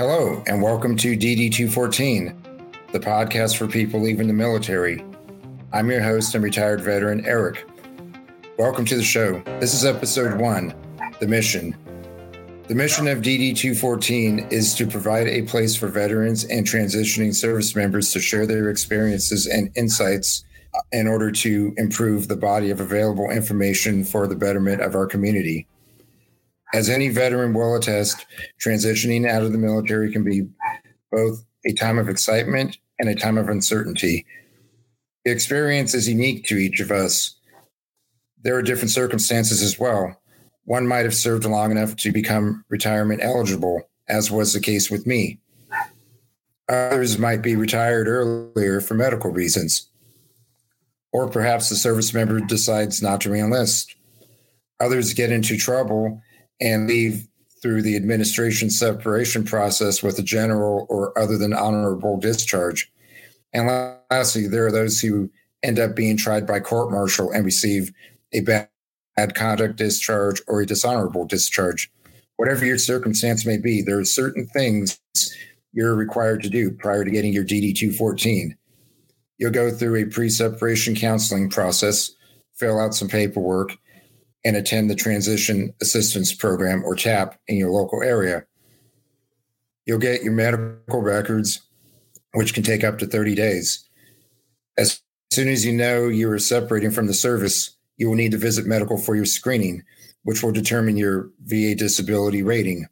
Hello, 0.00 0.42
and 0.46 0.62
welcome 0.62 0.96
to 0.96 1.14
DD214, 1.14 2.34
the 2.90 2.98
podcast 2.98 3.58
for 3.58 3.66
people 3.66 4.00
leaving 4.00 4.28
the 4.28 4.32
military. 4.32 5.04
I'm 5.74 5.90
your 5.90 6.00
host 6.00 6.34
and 6.34 6.42
retired 6.42 6.80
veteran, 6.80 7.26
Eric. 7.26 7.68
Welcome 8.58 8.86
to 8.86 8.96
the 8.96 9.02
show. 9.02 9.42
This 9.60 9.74
is 9.74 9.84
episode 9.84 10.40
one 10.40 10.72
The 11.20 11.26
Mission. 11.26 11.76
The 12.66 12.74
mission 12.74 13.08
of 13.08 13.18
DD214 13.18 14.50
is 14.50 14.74
to 14.76 14.86
provide 14.86 15.26
a 15.26 15.42
place 15.42 15.76
for 15.76 15.88
veterans 15.88 16.44
and 16.44 16.66
transitioning 16.66 17.34
service 17.34 17.76
members 17.76 18.10
to 18.12 18.20
share 18.20 18.46
their 18.46 18.70
experiences 18.70 19.46
and 19.46 19.70
insights 19.76 20.46
uh, 20.72 20.78
in 20.92 21.08
order 21.08 21.30
to 21.30 21.74
improve 21.76 22.26
the 22.26 22.36
body 22.36 22.70
of 22.70 22.80
available 22.80 23.28
information 23.28 24.04
for 24.04 24.26
the 24.26 24.34
betterment 24.34 24.80
of 24.80 24.94
our 24.94 25.04
community. 25.04 25.66
As 26.72 26.88
any 26.88 27.08
veteran 27.08 27.52
will 27.52 27.74
attest, 27.74 28.26
transitioning 28.64 29.28
out 29.28 29.42
of 29.42 29.52
the 29.52 29.58
military 29.58 30.12
can 30.12 30.22
be 30.22 30.48
both 31.10 31.44
a 31.66 31.72
time 31.72 31.98
of 31.98 32.08
excitement 32.08 32.78
and 32.98 33.08
a 33.08 33.14
time 33.14 33.36
of 33.36 33.48
uncertainty. 33.48 34.24
The 35.24 35.32
experience 35.32 35.94
is 35.94 36.08
unique 36.08 36.46
to 36.46 36.56
each 36.56 36.80
of 36.80 36.90
us. 36.90 37.36
There 38.42 38.56
are 38.56 38.62
different 38.62 38.90
circumstances 38.90 39.62
as 39.62 39.78
well. 39.78 40.16
One 40.64 40.86
might 40.86 41.04
have 41.04 41.14
served 41.14 41.44
long 41.44 41.72
enough 41.72 41.96
to 41.96 42.12
become 42.12 42.64
retirement 42.68 43.20
eligible, 43.22 43.82
as 44.08 44.30
was 44.30 44.52
the 44.52 44.60
case 44.60 44.90
with 44.90 45.06
me. 45.06 45.40
Others 46.68 47.18
might 47.18 47.42
be 47.42 47.56
retired 47.56 48.06
earlier 48.06 48.80
for 48.80 48.94
medical 48.94 49.32
reasons. 49.32 49.88
Or 51.12 51.28
perhaps 51.28 51.68
the 51.68 51.74
service 51.74 52.14
member 52.14 52.38
decides 52.38 53.02
not 53.02 53.20
to 53.22 53.28
reenlist. 53.28 53.96
Others 54.78 55.14
get 55.14 55.32
into 55.32 55.56
trouble 55.56 56.22
and 56.60 56.86
leave 56.86 57.26
through 57.62 57.82
the 57.82 57.96
administration 57.96 58.70
separation 58.70 59.44
process 59.44 60.02
with 60.02 60.18
a 60.18 60.22
general 60.22 60.86
or 60.88 61.16
other 61.18 61.36
than 61.36 61.52
honorable 61.52 62.18
discharge. 62.18 62.90
And 63.52 63.66
lastly, 64.10 64.46
there 64.46 64.66
are 64.66 64.72
those 64.72 65.00
who 65.00 65.30
end 65.62 65.78
up 65.78 65.94
being 65.94 66.16
tried 66.16 66.46
by 66.46 66.60
court 66.60 66.90
martial 66.90 67.30
and 67.30 67.44
receive 67.44 67.92
a 68.32 68.40
bad, 68.40 68.68
conduct 69.34 69.76
discharge 69.76 70.40
or 70.48 70.62
a 70.62 70.66
dishonorable 70.66 71.26
discharge. 71.26 71.92
Whatever 72.36 72.64
your 72.64 72.78
circumstance 72.78 73.44
may 73.44 73.58
be, 73.58 73.82
there 73.82 73.98
are 73.98 74.04
certain 74.04 74.46
things 74.46 74.98
you're 75.74 75.94
required 75.94 76.42
to 76.42 76.48
do 76.48 76.70
prior 76.70 77.04
to 77.04 77.10
getting 77.10 77.32
your 77.32 77.44
DD 77.44 77.74
214. 77.76 78.56
You'll 79.36 79.50
go 79.50 79.70
through 79.70 79.96
a 79.96 80.06
pre 80.06 80.30
separation 80.30 80.94
counseling 80.94 81.50
process, 81.50 82.12
fill 82.56 82.80
out 82.80 82.94
some 82.94 83.08
paperwork, 83.08 83.76
and 84.44 84.56
attend 84.56 84.90
the 84.90 84.94
Transition 84.94 85.74
Assistance 85.80 86.32
Program 86.34 86.82
or 86.84 86.94
TAP 86.94 87.38
in 87.48 87.56
your 87.56 87.70
local 87.70 88.02
area. 88.02 88.44
You'll 89.86 89.98
get 89.98 90.22
your 90.22 90.32
medical 90.32 91.02
records, 91.02 91.60
which 92.32 92.54
can 92.54 92.62
take 92.62 92.84
up 92.84 92.98
to 92.98 93.06
30 93.06 93.34
days. 93.34 93.88
As 94.78 95.00
soon 95.32 95.48
as 95.48 95.64
you 95.64 95.72
know 95.72 96.08
you 96.08 96.30
are 96.30 96.38
separating 96.38 96.90
from 96.90 97.06
the 97.06 97.14
service, 97.14 97.76
you 97.96 98.08
will 98.08 98.16
need 98.16 98.32
to 98.32 98.38
visit 98.38 98.66
medical 98.66 98.96
for 98.96 99.14
your 99.14 99.26
screening, 99.26 99.82
which 100.22 100.42
will 100.42 100.52
determine 100.52 100.96
your 100.96 101.30
VA 101.44 101.74
disability 101.74 102.42
rating. 102.42 102.86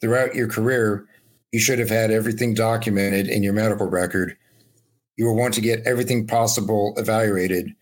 Throughout 0.00 0.34
your 0.34 0.48
career, 0.48 1.06
you 1.52 1.60
should 1.60 1.78
have 1.78 1.88
had 1.88 2.10
everything 2.10 2.54
documented 2.54 3.28
in 3.28 3.42
your 3.42 3.52
medical 3.52 3.88
record. 3.88 4.36
You 5.16 5.26
will 5.26 5.36
want 5.36 5.54
to 5.54 5.60
get 5.60 5.86
everything 5.86 6.26
possible 6.26 6.94
evaluated 6.96 7.74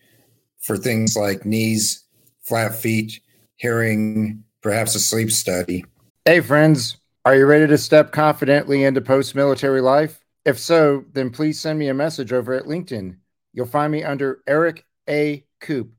for 0.61 0.77
things 0.77 1.15
like 1.15 1.45
knees, 1.45 2.03
flat 2.49 2.73
feet, 2.75 3.21
hearing, 3.57 4.43
perhaps 4.61 4.95
a 4.95 4.99
sleep 4.99 5.31
study. 5.31 5.85
Hey, 6.25 6.41
friends, 6.41 6.97
are 7.23 7.35
you 7.35 7.45
ready 7.45 7.67
to 7.67 7.77
step 7.77 8.11
confidently 8.11 8.83
into 8.83 9.01
post 9.01 9.35
military 9.35 9.81
life? 9.81 10.19
If 10.45 10.57
so, 10.57 11.05
then 11.13 11.29
please 11.29 11.59
send 11.59 11.77
me 11.77 11.89
a 11.89 11.93
message 11.93 12.33
over 12.33 12.53
at 12.53 12.65
LinkedIn. 12.65 13.15
You'll 13.53 13.67
find 13.67 13.91
me 13.91 14.03
under 14.03 14.41
Eric 14.47 14.83
A. 15.07 15.45
Coop. 15.61 15.91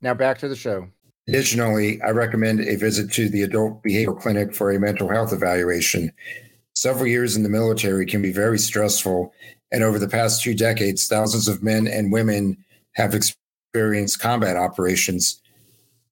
Now 0.00 0.14
back 0.14 0.38
to 0.38 0.48
the 0.48 0.56
show. 0.56 0.88
Additionally, 1.28 2.00
I 2.00 2.10
recommend 2.10 2.60
a 2.60 2.76
visit 2.76 3.12
to 3.12 3.28
the 3.28 3.42
Adult 3.42 3.82
Behavioral 3.82 4.18
Clinic 4.18 4.54
for 4.54 4.70
a 4.70 4.80
mental 4.80 5.10
health 5.10 5.34
evaluation. 5.34 6.10
Several 6.74 7.06
years 7.06 7.36
in 7.36 7.42
the 7.42 7.50
military 7.50 8.06
can 8.06 8.22
be 8.22 8.32
very 8.32 8.58
stressful, 8.58 9.34
and 9.72 9.82
over 9.82 9.98
the 9.98 10.08
past 10.08 10.42
two 10.42 10.54
decades, 10.54 11.06
thousands 11.06 11.48
of 11.48 11.62
men 11.62 11.86
and 11.86 12.10
women 12.10 12.56
have 12.94 13.14
experienced 13.14 14.20
combat 14.20 14.56
operations 14.56 15.42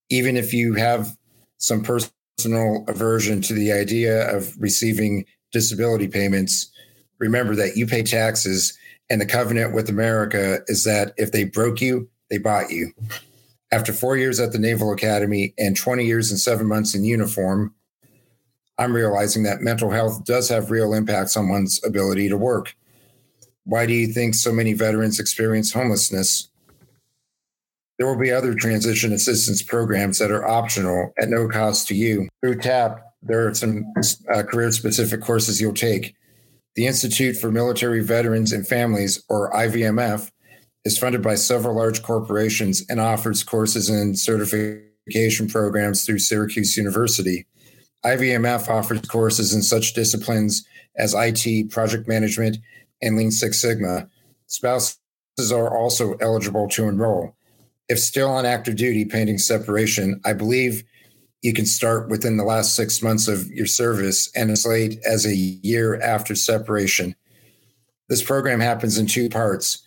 even 0.09 0.37
if 0.37 0.53
you 0.53 0.75
have 0.75 1.17
some 1.59 1.83
personal 1.83 2.85
aversion 2.89 3.41
to 3.43 3.55
the 3.55 3.73
idea 3.73 4.35
of 4.35 4.55
receiving 4.59 5.25
disability 5.53 6.09
payments, 6.09 6.71
remember 7.19 7.55
that 7.55 7.77
you 7.77 7.87
pay 7.87 8.03
taxes, 8.03 8.77
and 9.09 9.21
the 9.21 9.27
covenant 9.27 9.75
with 9.75 9.89
America 9.89 10.61
is 10.67 10.85
that 10.85 11.15
if 11.17 11.33
they 11.33 11.45
broke 11.45 11.81
you, 11.81 12.09
they 12.31 12.39
bought 12.39 12.71
you. 12.71 12.93
After 13.73 13.93
four 13.93 14.17
years 14.17 14.39
at 14.41 14.53
the 14.53 14.59
Naval 14.59 14.93
Academy 14.93 15.55
and 15.59 15.77
20 15.77 16.05
years 16.05 16.31
and 16.31 16.39
seven 16.39 16.67
months 16.67 16.95
in 16.95 17.05
uniform, 17.05 17.75
I'm 18.79 18.95
realizing 18.95 19.43
that 19.45 19.63
mental 19.63 19.91
health 19.91 20.25
does 20.25 20.49
have 20.49 20.71
real 20.71 20.93
impacts 20.93 21.37
on 21.37 21.49
one's 21.49 21.81
ability 21.85 22.29
to 22.29 22.37
work. 22.37 22.75
Why 23.65 23.87
do 23.87 23.95
you 23.95 24.13
think 24.13 24.35
so 24.35 24.53
many 24.53 24.75
veterans 24.75 25.19
experience 25.19 25.73
homelessness? 25.73 26.49
There 27.99 28.07
will 28.07 28.19
be 28.19 28.31
other 28.31 28.55
transition 28.55 29.13
assistance 29.13 29.63
programs 29.63 30.19
that 30.19 30.31
are 30.31 30.47
optional 30.47 31.13
at 31.19 31.31
no 31.31 31.49
cost 31.49 31.89
to 31.89 31.95
you. 31.95 32.29
Through 32.43 32.61
TAP, 32.61 33.01
there 33.23 33.49
are 33.49 33.55
some 33.55 33.93
uh, 34.33 34.43
career 34.43 34.71
specific 34.73 35.23
courses 35.23 35.61
you'll 35.61 35.73
take. 35.73 36.15
The 36.75 36.87
Institute 36.87 37.37
for 37.39 37.51
Military 37.51 38.03
Veterans 38.03 38.53
and 38.53 38.67
Families, 38.67 39.25
or 39.31 39.51
IVMF, 39.53 40.31
is 40.85 40.99
funded 40.99 41.23
by 41.23 41.35
several 41.37 41.75
large 41.75 42.03
corporations 42.03 42.85
and 42.89 43.01
offers 43.01 43.43
courses 43.43 43.89
and 43.89 44.19
certification 44.19 45.49
programs 45.49 46.05
through 46.05 46.19
Syracuse 46.19 46.77
University. 46.77 47.47
IVMF 48.05 48.69
offers 48.69 49.01
courses 49.01 49.55
in 49.55 49.63
such 49.63 49.95
disciplines 49.95 50.67
as 50.99 51.15
IT, 51.17 51.71
project 51.71 52.07
management, 52.07 52.59
and 53.03 53.17
Lean 53.17 53.31
Six 53.31 53.61
Sigma. 53.61 54.09
Spouses 54.47 54.99
are 55.51 55.77
also 55.77 56.15
eligible 56.21 56.69
to 56.69 56.89
enroll 56.89 57.37
if 57.89 57.99
still 57.99 58.31
on 58.31 58.47
active 58.47 58.77
duty 58.77 59.05
pending 59.05 59.39
separation, 59.39 60.21
I 60.25 60.33
believe 60.33 60.83
you 61.43 61.53
can 61.53 61.67
start 61.67 62.09
within 62.09 62.37
the 62.37 62.45
last 62.45 62.75
six 62.75 63.03
months 63.03 63.29
of 63.29 63.47
your 63.49 63.67
service 63.67 64.31
and 64.35 64.51
as 64.51 64.67
late 64.67 64.99
as 65.05 65.25
a 65.25 65.35
year 65.35 66.01
after 66.01 66.35
separation. 66.35 67.15
This 68.09 68.23
program 68.23 68.61
happens 68.61 68.99
in 68.99 69.07
two 69.07 69.29
parts 69.29 69.83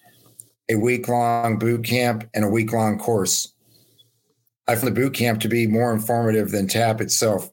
a 0.69 0.75
week 0.75 1.07
long 1.07 1.57
boot 1.57 1.83
camp 1.83 2.29
and 2.33 2.45
a 2.45 2.49
week 2.49 2.71
long 2.71 2.99
course. 2.99 3.51
I 4.67 4.75
found 4.75 4.87
the 4.87 5.01
boot 5.01 5.15
camp 5.15 5.41
to 5.41 5.49
be 5.49 5.65
more 5.65 5.91
informative 5.91 6.51
than 6.51 6.67
TAP 6.67 7.01
itself. 7.01 7.49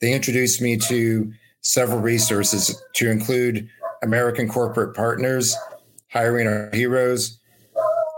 They 0.00 0.12
introduced 0.12 0.60
me 0.60 0.76
to 0.88 1.32
several 1.60 2.00
resources 2.00 2.82
to 2.94 3.10
include 3.10 3.68
American 4.02 4.48
corporate 4.48 4.96
partners, 4.96 5.56
hiring 6.10 6.48
our 6.48 6.70
heroes, 6.72 7.38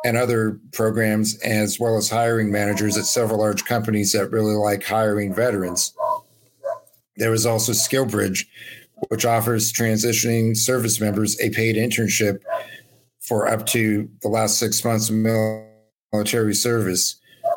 and 0.05 0.17
other 0.17 0.59
programs, 0.73 1.39
as 1.43 1.79
well 1.79 1.97
as 1.97 2.09
hiring 2.09 2.51
managers 2.51 2.97
at 2.97 3.05
several 3.05 3.41
large 3.41 3.65
companies 3.65 4.13
that 4.13 4.31
really 4.31 4.55
like 4.55 4.83
hiring 4.83 5.35
veterans. 5.35 5.95
There 7.17 7.35
is 7.35 7.45
also 7.45 7.73
SkillBridge, 7.73 8.47
which 9.09 9.25
offers 9.25 9.73
transitioning 9.73 10.57
service 10.57 11.01
members 11.01 11.39
a 11.41 11.51
paid 11.51 11.77
internship 11.77 12.41
for 13.21 13.47
up 13.47 13.67
to 13.67 14.09
the 14.23 14.29
last 14.29 14.59
six 14.59 14.85
months 14.85 15.11
of 15.11 15.17
military 16.13 16.55
service, 16.55 17.17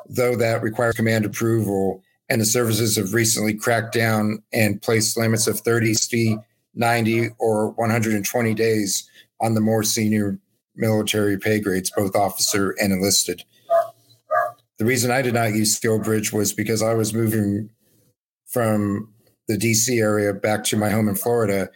though 0.09 0.35
that 0.35 0.61
requires 0.61 0.95
command 0.95 1.25
approval. 1.25 2.03
And 2.29 2.41
the 2.41 2.45
services 2.45 2.95
have 2.97 3.13
recently 3.13 3.53
cracked 3.53 3.93
down 3.93 4.41
and 4.51 4.81
placed 4.81 5.17
limits 5.17 5.47
of 5.47 5.59
30, 5.59 6.37
90, 6.75 7.29
or 7.37 7.69
120 7.71 8.53
days 8.53 9.09
on 9.39 9.53
the 9.53 9.61
more 9.61 9.83
senior 9.83 10.39
military 10.75 11.37
pay 11.37 11.59
grades, 11.59 11.91
both 11.95 12.15
officer 12.15 12.71
and 12.79 12.91
enlisted. 12.93 13.43
The 14.79 14.85
reason 14.85 15.11
I 15.11 15.21
did 15.21 15.33
not 15.33 15.53
use 15.53 15.79
SkillBridge 15.79 16.33
was 16.33 16.53
because 16.53 16.81
I 16.81 16.93
was 16.93 17.13
moving 17.13 17.69
from 18.47 19.13
the 19.47 19.57
DC 19.57 19.99
area 19.99 20.33
back 20.33 20.63
to 20.65 20.77
my 20.77 20.89
home 20.89 21.07
in 21.07 21.15
Florida 21.15 21.69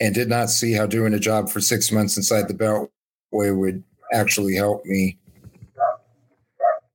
and 0.00 0.14
did 0.14 0.28
not 0.28 0.50
see 0.50 0.72
how 0.72 0.86
doing 0.86 1.14
a 1.14 1.18
job 1.18 1.48
for 1.48 1.60
six 1.60 1.92
months 1.92 2.16
inside 2.16 2.48
the 2.48 2.54
Beltway 2.54 3.56
would 3.56 3.82
actually 4.12 4.54
help 4.56 4.84
me. 4.84 5.18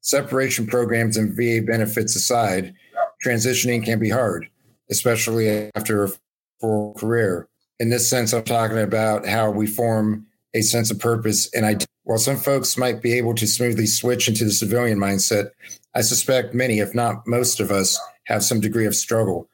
Separation 0.01 0.67
programs 0.67 1.17
and 1.17 1.35
VA 1.35 1.65
benefits 1.65 2.15
aside, 2.15 2.73
transitioning 3.25 3.83
can 3.83 3.99
be 3.99 4.09
hard, 4.09 4.47
especially 4.89 5.71
after 5.75 6.03
a 6.03 6.09
full 6.61 6.93
career. 6.93 7.47
In 7.79 7.89
this 7.89 8.09
sense, 8.09 8.33
I'm 8.33 8.43
talking 8.43 8.77
about 8.77 9.25
how 9.25 9.51
we 9.51 9.67
form 9.67 10.25
a 10.53 10.61
sense 10.61 10.91
of 10.91 10.99
purpose. 10.99 11.49
And 11.53 11.65
I, 11.65 11.77
while 12.03 12.17
some 12.17 12.37
folks 12.37 12.77
might 12.77 13.01
be 13.01 13.13
able 13.13 13.35
to 13.35 13.47
smoothly 13.47 13.87
switch 13.87 14.27
into 14.27 14.45
the 14.45 14.51
civilian 14.51 14.99
mindset, 14.99 15.49
I 15.93 16.01
suspect 16.01 16.53
many, 16.53 16.79
if 16.79 16.93
not 16.93 17.27
most 17.27 17.59
of 17.59 17.71
us, 17.71 17.99
have 18.25 18.43
some 18.43 18.59
degree 18.59 18.85
of 18.85 18.95
struggle. 18.95 19.49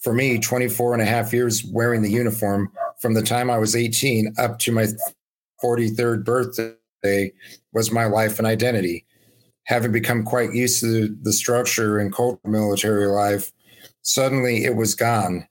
For 0.00 0.12
me, 0.12 0.38
24 0.38 0.94
and 0.94 1.02
a 1.02 1.06
half 1.06 1.32
years 1.32 1.64
wearing 1.64 2.02
the 2.02 2.10
uniform 2.10 2.72
from 3.00 3.14
the 3.14 3.22
time 3.22 3.50
I 3.50 3.58
was 3.58 3.76
18 3.76 4.34
up 4.38 4.58
to 4.60 4.72
my 4.72 4.86
43rd 5.62 6.24
birthday 6.24 7.32
was 7.72 7.90
my 7.90 8.04
life 8.04 8.38
and 8.38 8.46
identity. 8.46 9.06
Having 9.64 9.92
become 9.92 10.24
quite 10.24 10.52
used 10.52 10.80
to 10.80 11.16
the 11.22 11.32
structure 11.32 11.98
and 11.98 12.14
of 12.18 12.38
military 12.44 13.06
life, 13.06 13.52
suddenly 14.02 14.64
it 14.64 14.74
was 14.74 14.94
gone. 14.94 15.46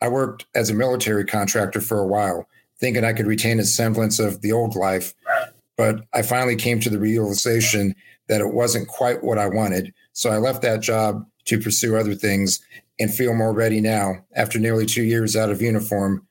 I 0.00 0.08
worked 0.08 0.46
as 0.54 0.70
a 0.70 0.74
military 0.74 1.24
contractor 1.24 1.80
for 1.80 2.00
a 2.00 2.06
while, 2.06 2.46
thinking 2.82 3.04
I 3.04 3.12
could 3.12 3.28
retain 3.28 3.60
a 3.60 3.64
semblance 3.64 4.18
of 4.18 4.40
the 4.40 4.50
old 4.50 4.74
life, 4.74 5.14
but 5.76 6.04
I 6.12 6.22
finally 6.22 6.56
came 6.56 6.80
to 6.80 6.90
the 6.90 6.98
realization 6.98 7.94
that 8.28 8.40
it 8.40 8.52
wasn't 8.52 8.88
quite 8.88 9.22
what 9.22 9.38
I 9.38 9.46
wanted. 9.46 9.94
So 10.14 10.30
I 10.30 10.38
left 10.38 10.62
that 10.62 10.80
job 10.80 11.24
to 11.46 11.60
pursue 11.60 11.96
other 11.96 12.16
things 12.16 12.60
and 12.98 13.14
feel 13.14 13.34
more 13.34 13.52
ready 13.52 13.80
now, 13.80 14.16
after 14.34 14.58
nearly 14.58 14.84
two 14.84 15.04
years 15.04 15.36
out 15.36 15.48
of 15.48 15.62
uniform, 15.62 16.26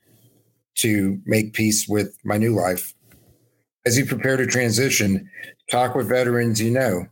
to 0.75 1.21
make 1.25 1.53
peace 1.53 1.87
with 1.87 2.17
my 2.25 2.37
new 2.37 2.53
life. 2.53 2.93
As 3.85 3.97
you 3.97 4.05
prepare 4.05 4.35
to 4.35 4.45
transition, 4.45 5.29
talk 5.71 5.95
with 5.95 6.09
veterans 6.09 6.61
you 6.61 6.69
know. 6.69 7.05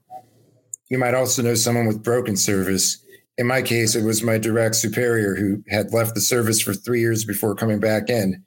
You 0.89 0.97
might 0.97 1.13
also 1.13 1.41
know 1.41 1.55
someone 1.55 1.87
with 1.87 2.03
broken 2.03 2.35
service. 2.35 3.01
In 3.37 3.47
my 3.47 3.61
case, 3.61 3.95
it 3.95 4.03
was 4.03 4.21
my 4.21 4.37
direct 4.37 4.75
superior 4.75 5.35
who 5.35 5.63
had 5.69 5.93
left 5.93 6.13
the 6.13 6.21
service 6.21 6.59
for 6.59 6.73
three 6.73 6.99
years 6.99 7.23
before 7.23 7.55
coming 7.55 7.79
back 7.79 8.09
in. 8.09 8.43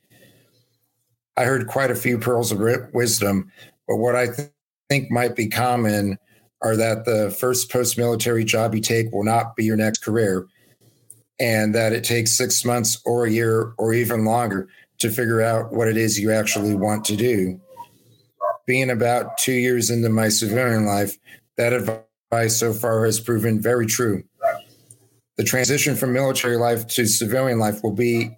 I 1.37 1.44
heard 1.44 1.67
quite 1.67 1.90
a 1.90 1.94
few 1.94 2.19
pearls 2.19 2.52
of 2.52 2.61
wisdom, 2.93 3.50
but 3.88 3.96
what 3.96 4.14
I 4.14 4.26
th- 4.26 4.50
think 4.88 5.11
might 5.11 5.34
be 5.34 5.49
common 5.49 6.19
are 6.62 6.76
that 6.76 7.05
the 7.05 7.34
first 7.38 7.70
post 7.70 7.96
military 7.96 8.44
job 8.44 8.75
you 8.75 8.81
take 8.81 9.11
will 9.12 9.25
not 9.25 9.56
be 9.56 9.64
your 9.64 9.76
next 9.76 10.05
career, 10.05 10.46
and 11.40 11.75
that 11.75 11.93
it 11.93 12.05
takes 12.05 12.37
six 12.37 12.64
months 12.64 13.00
or 13.05 13.25
a 13.25 13.31
year 13.31 13.73
or 13.79 13.94
even 13.94 14.25
longer 14.25 14.69
to 14.99 15.11
figure 15.11 15.40
out 15.40 15.73
what 15.73 15.88
it 15.88 15.96
is 15.96 16.20
you 16.20 16.31
actually 16.31 16.75
want 16.75 17.05
to 17.06 17.17
do. 17.17 17.61
Being 18.67 18.90
about 18.90 19.38
two 19.38 19.52
years 19.52 19.90
into 19.90 20.08
my 20.08 20.29
civilian 20.29 20.87
life, 20.87 21.19
that 21.56 21.73
advice 21.73 22.56
so 22.56 22.73
far 22.73 23.05
has 23.05 23.19
proven 23.19 23.61
very 23.61 23.87
true. 23.87 24.23
The 25.37 25.44
transition 25.44 25.96
from 25.96 26.12
military 26.12 26.56
life 26.56 26.87
to 26.88 27.06
civilian 27.06 27.58
life 27.58 27.82
will 27.82 27.94
be 27.94 28.31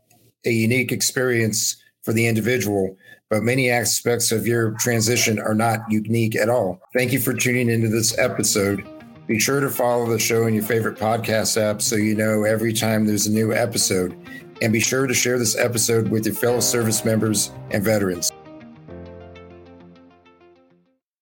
a 0.47 0.51
unique 0.51 0.93
experience 0.93 1.77
for 2.05 2.13
the 2.13 2.27
individual, 2.27 2.97
but 3.31 3.43
many 3.43 3.71
aspects 3.71 4.31
of 4.31 4.47
your 4.47 4.73
transition 4.73 5.39
are 5.39 5.55
not 5.55 5.81
unique 5.91 6.37
at 6.37 6.49
all. 6.49 6.81
Thank 6.93 7.13
you 7.13 7.19
for 7.19 7.35
tuning 7.35 7.69
into 7.69 7.89
this 7.89 8.17
episode. 8.19 8.87
Be 9.27 9.41
sure 9.41 9.61
to 9.61 9.71
follow 9.71 10.07
the 10.07 10.19
show 10.19 10.47
in 10.47 10.55
your 10.55 10.65
favorite 10.65 10.99
podcast 10.99 11.61
app 11.61 11.81
so 11.81 11.97
you 11.97 12.15
know 12.15 12.45
every 12.45 12.75
time 12.75 13.07
there's 13.07 13.27
a 13.27 13.33
new 13.33 13.55
episode. 13.55 14.15
And 14.61 14.73
be 14.73 14.81
sure 14.81 15.07
to 15.07 15.15
share 15.15 15.39
this 15.39 15.57
episode 15.57 16.09
with 16.09 16.27
your 16.27 16.35
fellow 16.35 16.61
service 16.61 17.05
members 17.05 17.51
and 17.71 17.83
veterans. 17.83 18.31